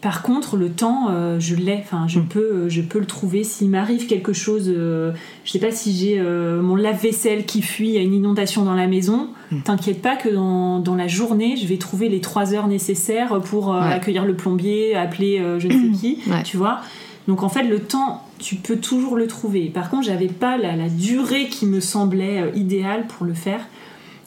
[0.00, 1.78] Par contre, le temps, euh, je l'ai.
[1.78, 2.26] Enfin, je, mm.
[2.26, 3.44] peux, euh, je peux le trouver.
[3.44, 5.12] S'il m'arrive quelque chose, euh,
[5.44, 8.74] je sais pas si j'ai mon lave-vaisselle qui fuit, il y a une inondation dans
[8.74, 9.62] la maison, mm.
[9.62, 14.24] t'inquiète pas que dans, la journée, je vais trouver les trois heures nécessaires pour accueillir
[14.24, 16.80] le plombier, appeler je ne sais qui, tu vois.
[17.28, 19.66] Donc en fait, le temps, tu peux toujours le trouver.
[19.66, 23.60] Par contre, j'avais pas la, durée qui me semblait idéale pour le faire.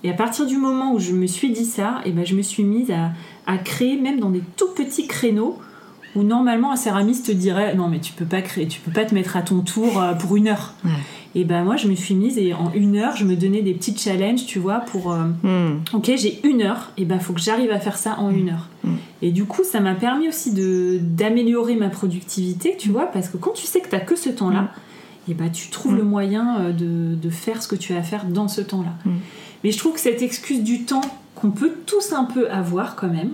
[0.03, 2.35] Et à partir du moment où je me suis dit ça, et eh ben, je
[2.35, 3.11] me suis mise à,
[3.45, 5.59] à créer, même dans des tout petits créneaux,
[6.15, 9.05] où normalement un céramiste te dirait non mais tu peux pas créer, tu peux pas
[9.05, 10.73] te mettre à ton tour euh, pour une heure.
[11.35, 13.73] Et ben moi je me suis mise et en une heure je me donnais des
[13.73, 15.81] petits challenges, tu vois, pour euh, hmm.
[15.93, 18.69] ok j'ai une heure, et ben faut que j'arrive à faire ça en une heure.
[18.83, 18.95] Hmm.
[19.23, 23.37] Et du coup ça m'a permis aussi de d'améliorer ma productivité, tu vois, parce que
[23.37, 25.31] quand tu sais que tu que ce temps-là, hmm.
[25.31, 28.03] et ben tu trouves le moyen euh, de, de, faire ce que tu as à
[28.03, 28.93] faire dans ce temps-là.
[29.63, 33.09] Mais je trouve que cette excuse du temps qu'on peut tous un peu avoir quand
[33.09, 33.31] même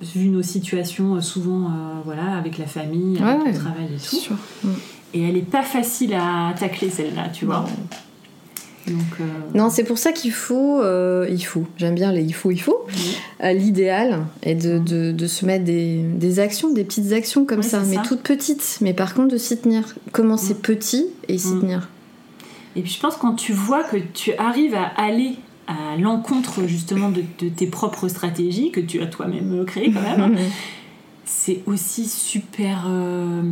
[0.00, 4.34] vu nos situations euh, souvent euh, voilà, avec la famille, avec le travail et tout.
[4.64, 4.68] Mm.
[5.14, 7.66] Et elle n'est pas facile à tacler celle-là, tu vois.
[8.86, 10.80] Donc, euh, Non, c'est pour ça qu'il faut,
[11.28, 12.86] il faut, j'aime bien les il faut, il faut.
[13.42, 17.80] L'idéal est de, de, de, se mettre des, des, actions, des petites actions comme ça,
[17.80, 18.78] mais toutes petites.
[18.80, 19.82] Mais par contre, de s'y tenir.
[20.12, 20.58] Commencer mm.
[20.58, 21.60] petit et s'y mm.
[21.60, 21.88] tenir.
[22.76, 25.34] Et puis je pense quand tu vois que tu arrives à aller
[25.70, 30.36] à l'encontre justement de, tes propres stratégies que tu as toi-même créées quand même,
[31.24, 33.42] c'est aussi super euh,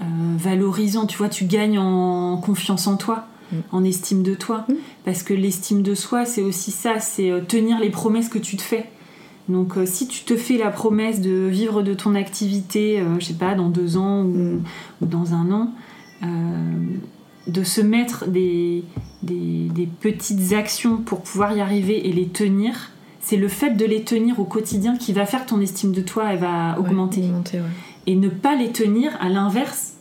[0.00, 0.04] euh,
[0.36, 1.06] valorisant.
[1.06, 3.56] Tu vois, tu gagnes en confiance en toi, mm.
[3.70, 4.64] en estime de toi.
[4.68, 4.74] Mm.
[5.04, 8.56] Parce que l'estime de soi, c'est aussi ça, c'est euh, tenir les promesses que tu
[8.56, 8.86] te fais.
[9.48, 13.54] Donc si tu te fais la promesse de vivre de ton activité, je sais pas,
[13.54, 14.64] dans deux ans ou, mm.
[15.02, 15.72] ou dans un an,
[17.46, 18.84] de se mettre des,
[19.22, 24.02] des, petites actions pour pouvoir y arriver et les tenir, c'est le fait de les
[24.02, 27.24] tenir au quotidien qui va faire que ton estime de toi elle va augmenter.
[28.06, 29.94] Et ne pas les tenir, à l'inverse,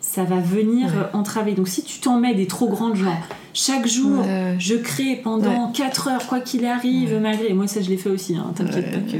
[0.00, 1.52] ça va venir entraver.
[1.52, 3.16] Donc si tu t'en mets des trop grandes genre
[3.54, 4.24] chaque jour
[4.58, 8.36] je crée pendant 4 heures quoi qu'il arrive malgré moi ça je l'ai fait aussi
[8.36, 9.18] hein, t'inquiète pas que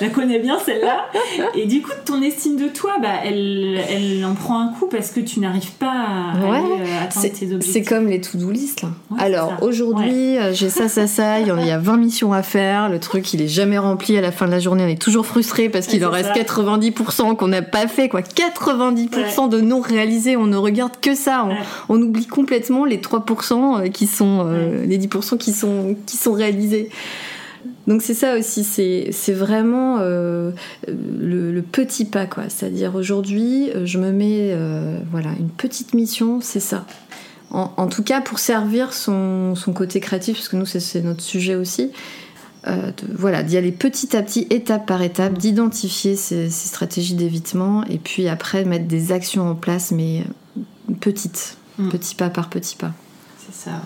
[0.00, 1.06] je la connais bien celle-là.
[1.54, 5.10] Et du coup, ton estime de toi, bah, elle, elle en prend un coup parce
[5.10, 7.70] que tu n'arrives pas à, Ouais, aller, euh, atteindre tes objectifs.
[7.72, 8.80] C'est comme les to-do list.
[8.80, 8.88] Là.
[9.10, 11.40] Ouais, Alors aujourd'hui, euh, j'ai ça, ça, ça.
[11.40, 12.88] Il y a 20 missions à faire.
[12.88, 14.84] Le truc, il est jamais rempli à la fin de la journée.
[14.84, 16.40] On est toujours frustré parce qu'il Ouais, en reste ça.
[16.40, 18.08] 90% qu'on n'a pas fait.
[18.08, 18.22] Quoi.
[18.22, 20.34] 90% de non réalisés.
[20.36, 21.44] On ne regarde que ça.
[21.44, 21.56] On, Ouais.
[21.90, 26.90] on oublie complètement les 3% qui sont, euh, les 10% qui sont, qui sont réalisés.
[27.86, 30.52] Donc c'est ça aussi, c'est vraiment euh,
[30.86, 32.44] le, le petit pas quoi.
[32.48, 36.86] C'est-à-dire aujourd'hui, euh, je me mets euh, voilà une petite mission, c'est ça.
[37.50, 41.22] En, en tout cas pour servir son, son côté créatif, parce que nous c'est- notre
[41.22, 41.90] sujet aussi.
[42.68, 47.14] euh, de- voilà, d'y aller petit à petit, étape par étape, d'identifier ces, ces stratégies
[47.14, 50.20] d'évitement, et puis après mettre des actions en place, mais
[50.58, 51.88] euh, petites, Mm.
[51.90, 52.92] petit pas par petit pas.
[53.38, 53.76] C'est ça, ouais.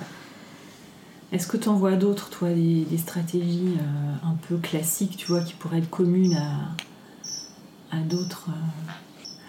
[1.32, 5.26] Est-ce que tu en vois d'autres, toi, des, des stratégies euh, un peu classiques, tu
[5.26, 8.92] vois, qui pourraient être communes à, à d'autres euh?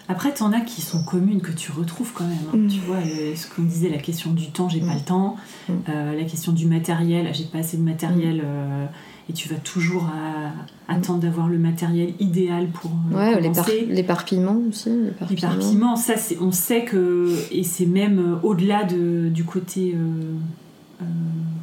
[0.08, 2.38] Après, t'en as qui sont communes, que tu retrouves quand même.
[2.52, 2.56] hein.
[2.56, 2.68] Mm.
[2.68, 4.98] Tu vois, euh, ce qu'on disait, la question du temps, j'ai pas Mm.
[4.98, 5.36] le temps.
[5.88, 8.40] Euh, la question du matériel, j'ai pas assez de matériel.
[8.44, 8.86] euh,
[9.28, 13.40] et tu vas toujours à- attendre d'avoir le matériel idéal pour euh, Ouais,
[13.90, 14.90] l'éparpillement aussi.
[15.10, 15.96] l'éparpillement.
[15.96, 20.32] Ça, c'est, on sait que, et c'est même euh, au-delà de, du côté euh,
[21.02, 21.04] euh,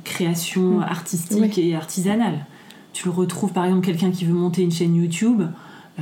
[0.04, 0.84] création Mm.
[0.84, 2.46] artistique et artisanale.
[2.92, 5.42] Tu le retrouves par exemple quelqu'un qui veut monter une chaîne YouTube.
[6.00, 6.02] euh,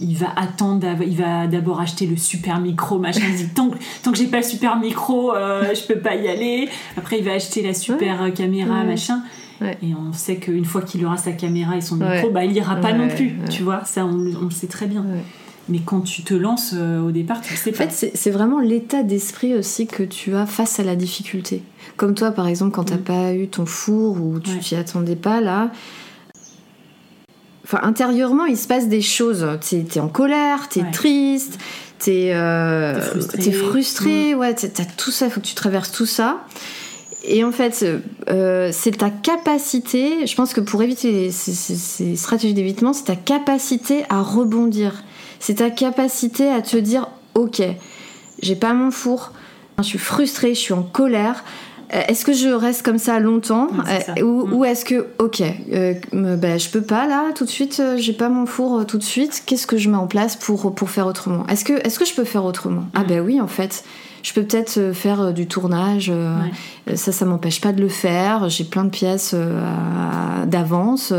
[0.00, 3.20] il va attendre, il va d'abord acheter le super micro, machin.
[3.28, 6.14] Il dit tant que, tant que j'ai pas le super micro, euh, je peux pas
[6.16, 6.68] y aller.
[6.96, 8.86] Après, il va acheter la super caméra, Ouais.
[8.86, 9.22] machin.
[9.60, 9.76] Ouais.
[9.82, 12.16] Et on sait qu'une fois qu'il aura sa caméra et son Ouais.
[12.16, 13.26] micro, bah, il ira pas Ouais, non plus.
[13.26, 13.48] ouais.
[13.50, 14.10] Tu vois, ça, on,
[14.40, 15.02] on le sait très bien.
[15.02, 15.20] Ouais.
[15.68, 17.88] Mais quand tu te lances euh, au départ, tu le sais En pas.
[17.88, 21.62] fait, c'est vraiment l'état d'esprit aussi que tu as face à la difficulté.
[21.96, 23.02] Comme toi, par exemple, quand t'as Mm.
[23.02, 24.58] pas eu ton four ou tu Ouais.
[24.58, 25.70] t'y attendais pas, là.
[27.64, 29.46] Enfin, intérieurement, il se passe des choses.
[29.60, 30.90] T'es es en colère, t'es Ouais.
[30.90, 31.58] triste,
[32.00, 33.38] t'es euh, frustré.
[33.38, 36.44] t'es frustré, ouais, t'as t'as tout ça, il faut que tu traverses tout ça.
[37.24, 37.84] Et en fait,
[38.30, 43.16] euh, c'est ta capacité, je pense que pour éviter les- ces, stratégies d'évitement, c'est ta
[43.16, 45.04] capacité à rebondir.
[45.38, 47.62] C'est ta capacité à te dire, ok,
[48.42, 49.32] j'ai pas mon four,
[49.78, 51.44] je suis frustrée, je suis en colère.
[51.94, 53.68] Euh, Est-ce que je reste comme ça longtemps.
[54.16, 54.52] Euh, ou, Mm.
[54.54, 58.30] ou est-ce que, ok, euh, ben, je peux pas là tout de suite, j'ai pas
[58.30, 61.46] mon four tout de suite, qu'est-ce que je mets en place pour, pour faire autrement?
[61.48, 62.84] Est-ce que, est que je peux faire autrement?
[62.94, 63.84] Ah ben oui, en fait,
[64.22, 66.36] je peux peut-être euh, faire euh, du tournage, euh,
[66.86, 66.96] Ouais.
[66.96, 69.34] ça, ça m'empêche pas de le faire, j'ai plein de pièces
[70.46, 71.12] d'avance.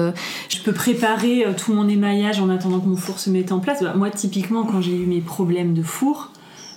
[0.50, 3.82] Je peux préparer tout mon émaillage en attendant que mon four se mette en place.
[3.82, 6.32] Bah, moi, typiquement, quand j'ai eu mes problèmes de four,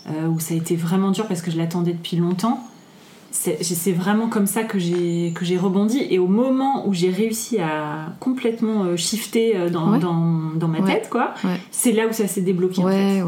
[0.08, 2.60] euh, où ça a été vraiment dur parce que je l'attendais depuis longtemps,
[3.60, 6.00] c'est vraiment comme ça que j'ai que j'ai rebondi.
[6.10, 9.98] Et au moment où j'ai réussi à complètement euh, shifter euh, dans, Ouais.
[9.98, 10.92] dans, dans ma Ouais.
[10.94, 11.58] tête, quoi, Ouais.
[11.70, 12.82] c'est là où ça s'est débloqué.
[12.82, 13.18] en fait.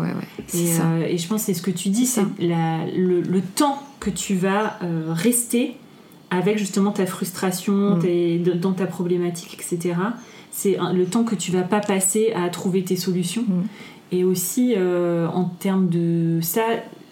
[0.55, 3.83] Et, euh, et je pense que c'est ce que tu dis, C'est le, le temps
[4.01, 5.77] que tu vas euh, rester
[6.31, 7.99] avec justement ta frustration, Mm.
[8.01, 9.95] tes- dans ta problématique, etc.
[10.51, 13.45] C'est le temps que tu vas pas passer à trouver tes solutions.
[13.47, 13.63] Mm.
[14.11, 16.63] Et aussi, euh, en termes de ça,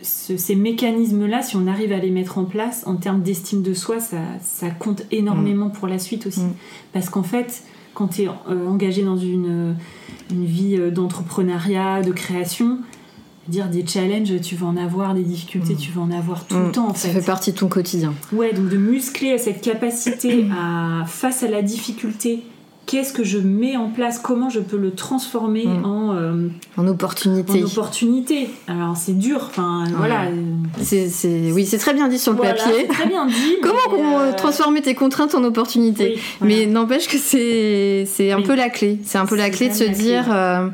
[0.06, 3.74] ce- ces mécanismes-là, si on arrive à les mettre en place, en termes d'estime de
[3.74, 6.40] soi, ça, ça compte énormément pour la suite aussi.
[6.40, 6.54] Mm.
[6.92, 7.62] Parce qu'en fait,
[7.94, 8.28] quand tu es
[8.68, 9.74] engagé dans une,
[10.30, 12.78] une vie euh, d'entrepreneuriat, de création,
[13.48, 15.78] dire des challenges, tu vas en avoir, des difficultés, Mm.
[15.78, 17.20] tu vas en avoir tout Mm, le temps en ça fait.
[17.20, 18.12] fait partie de ton quotidien.
[18.32, 22.42] Ouais, donc de muscler cette capacité à, face à la difficulté,
[22.86, 25.84] qu'est-ce que je mets en place, comment je peux le transformer Mm.
[25.84, 27.64] en, euh, En en opportunité.
[27.64, 28.48] opportunité.
[28.68, 30.22] Alors c'est dur, enfin voilà.
[30.80, 32.72] C'est, c'est- Oui, c'est très bien dit sur le voilà, papier.
[32.82, 33.56] c'est très bien dit.
[33.62, 36.54] Comment euh, transformer tes contraintes en opportunités oui, voilà.
[36.56, 38.44] Mais n'empêche que c'est, c'est un Oui.
[38.44, 38.98] peu la clé.
[39.04, 40.68] C'est un peu la clé de se dire euh,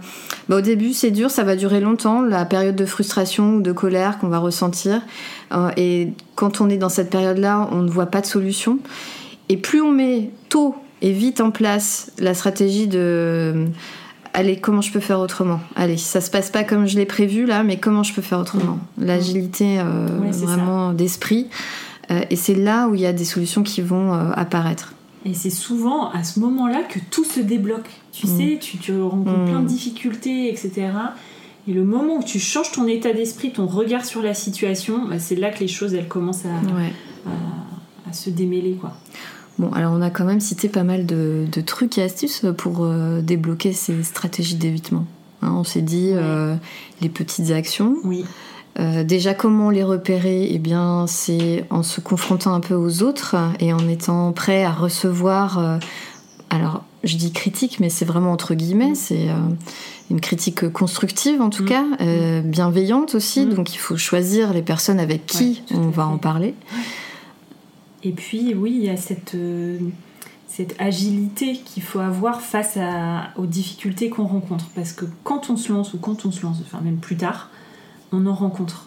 [0.48, 3.72] bah, au début c'est dur, ça va durer longtemps, la période de frustration ou de
[3.72, 5.00] colère qu'on va ressentir.
[5.76, 8.78] Et quand on est dans cette période-là, on ne voit pas de solution.
[9.48, 13.66] Et plus on met tôt et vite en place la stratégie de
[14.34, 15.60] allez, comment je peux faire autrement?
[15.76, 18.38] Allez, ça se passe pas comme je l'ai prévu là, mais comment je peux faire
[18.38, 18.78] autrement?
[18.98, 21.48] L'agilité euh, vraiment d'esprit.
[22.10, 24.94] Euh, et c'est là où il y a des solutions qui vont euh, apparaître.
[25.24, 27.88] Et c'est souvent à ce moment-là que tout se débloque.
[28.12, 28.36] Tu Mm.
[28.38, 29.48] sais, tu, tu rencontres Mm.
[29.50, 30.88] plein de difficultés, etc.
[31.68, 35.18] Et le moment où tu changes ton état d'esprit, ton regard sur la situation, bah,
[35.20, 36.92] c'est là que les choses elles commencent à, Ouais.
[37.26, 38.76] à- à se démêler.
[38.80, 38.92] Quoi.
[39.62, 42.78] Bon, alors on a quand même cité pas mal de, de trucs et astuces pour
[42.80, 45.06] euh, débloquer ces stratégies d'évitement.
[45.40, 46.56] Hein, on s'est dit euh,
[47.00, 47.94] les petites actions.
[48.02, 48.24] Oui,
[48.80, 50.48] Euh, déjà, comment les repérer?
[50.50, 54.72] Eh bien, c'est en se confrontant un peu aux autres et en étant prêt à
[54.72, 55.78] recevoir, euh,
[56.50, 59.34] alors je dis critique, mais c'est vraiment entre guillemets, c'est euh,
[60.10, 64.98] une critique constructive en tout cas, euh, bienveillante aussi, donc il faut choisir les personnes
[65.00, 66.54] avec qui Ouais, on va en parler.
[68.04, 69.78] Et puis, oui, il y a cette, euh,
[70.48, 74.66] cette agilité qu'il faut avoir face à- aux difficultés qu'on rencontre.
[74.74, 77.48] Parce que quand on se lance, ou quand on se lance, enfin même plus tard,
[78.12, 78.86] on en rencontre.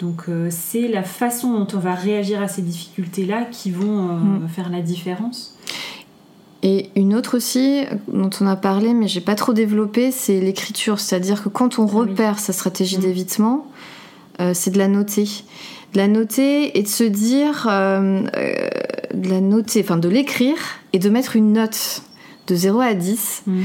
[0.00, 4.12] Donc, euh, c'est la façon dont on va réagir à ces difficultés-là qui vont euh,
[4.44, 4.48] Mm.
[4.48, 5.56] faire la différence.
[6.62, 10.98] Et une autre aussi, dont on a parlé, mais j'ai pas trop développé, c'est l'écriture.
[11.00, 12.00] C'est-à-dire que quand on Ah oui.
[12.10, 13.02] repère sa stratégie Mm.
[13.02, 13.66] d'évitement,
[14.40, 15.28] euh, c'est de la noter.
[15.96, 18.68] De la noter et de se dire, euh, euh,
[19.14, 20.58] de la noter, enfin de l'écrire
[20.92, 22.02] et de mettre une note
[22.48, 23.60] de 0 à 10 Mm.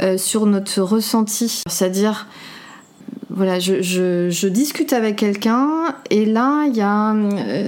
[0.00, 1.62] euh, sur notre ressenti.
[1.68, 2.26] C'est-à-dire,
[3.28, 7.14] voilà, je, je- je discute avec quelqu'un et là, il y a,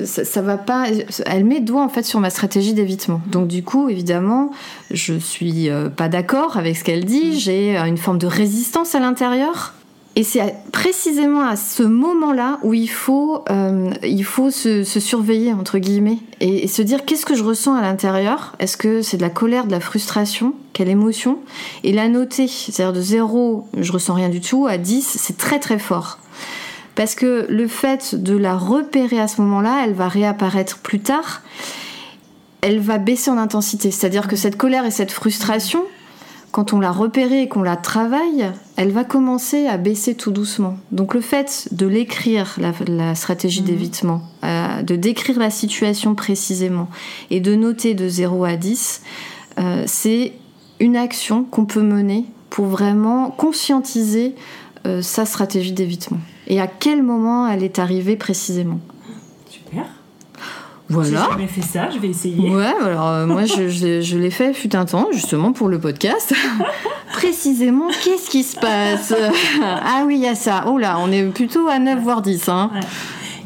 [0.06, 0.86] ça, ça va pas.
[1.26, 3.20] Elle met le doigt en fait sur ma stratégie d'évitement.
[3.30, 4.50] Donc du coup, évidemment,
[4.90, 7.38] je suis pas d'accord avec ce qu'elle dit.
[7.38, 9.74] J'ai euh, une forme de résistance à l'intérieur.
[10.16, 16.18] Et c'est précisément à ce moment-là où il faut, euh, il se, surveiller, entre guillemets,
[16.40, 18.56] et, et se dire qu'est-ce que je ressens à l'intérieur?
[18.58, 20.54] Est-ce que c'est de la colère, de la frustration?
[20.72, 21.38] Quelle émotion?
[21.84, 25.60] Et la noter, c'est-à-dire de 0, je ressens rien du tout, à 10, c'est très
[25.60, 26.18] très fort.
[26.96, 31.42] Parce que le fait de la repérer à ce moment-là, elle va réapparaître plus tard,
[32.62, 33.90] elle va baisser en intensité.
[33.90, 35.84] C'est-à-dire que cette colère et cette frustration,
[36.52, 40.76] quand on l'a repérée et qu'on la travaille, elle va commencer à baisser tout doucement.
[40.90, 43.66] Donc le fait de l'écrire, la, la stratégie Mhm.
[43.66, 46.88] d'évitement, euh, de décrire la situation précisément
[47.30, 49.02] et de noter de 0 à 10,
[49.58, 50.32] euh, c'est
[50.80, 54.34] une action qu'on peut mener pour vraiment conscientiser
[54.86, 56.18] euh, sa stratégie d'évitement.
[56.48, 58.80] Et à quel moment elle est arrivée précisément.
[59.48, 59.84] Super.
[60.90, 61.09] Voilà.
[61.24, 62.50] J'ai jamais fait ça, je vais essayer.
[62.50, 65.79] Ouais, alors euh, moi je, je- je l'ai fait fut un temps, justement pour le
[65.79, 66.35] podcast.
[67.12, 69.14] Précisément, qu'est-ce qui se passe?
[69.62, 70.64] Ah oui, il y a ça.
[70.66, 72.48] Oh là, on est plutôt à 9 voire 10.
[72.48, 72.70] Hein.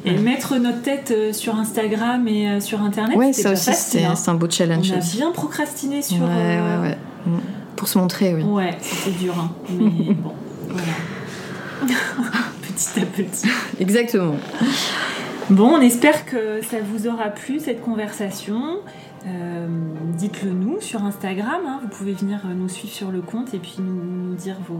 [0.06, 3.54] Et mettre notre tête euh, sur Instagram et euh, sur Internet, Ouais, c'est ça pas
[3.54, 4.14] aussi, hein.
[4.16, 5.16] c'est un beau On challenge a aussi.
[5.16, 6.18] bien procrastiné sur.
[6.18, 6.98] Ouais, euh, ouais, ouais.
[7.26, 7.38] Mm.
[7.76, 8.42] Pour se montrer, oui.
[8.42, 9.50] Ouais, c'était dur, hein.
[9.70, 10.32] mais bon,
[10.68, 10.92] voilà.
[12.62, 13.48] petit à petit.
[13.80, 14.36] Exactement.
[15.50, 18.78] Bon, on espère que ça vous aura plu cette conversation.
[19.26, 19.66] Euh,
[20.14, 21.60] Dites-le nous sur Instagram.
[21.66, 21.80] hein.
[21.82, 24.78] Vous pouvez venir euh, nous suivre sur le compte et puis nous, nous dire vos,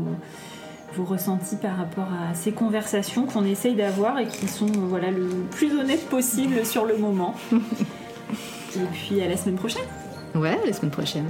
[0.95, 5.11] vos ressentis par rapport à ces conversations qu'on essaye d'avoir et qui sont euh, voilà,
[5.11, 7.35] le plus honnêtes possible sur le moment.
[7.53, 9.85] et puis à la semaine prochaine.
[10.35, 11.27] Ouais, la semaine prochaine.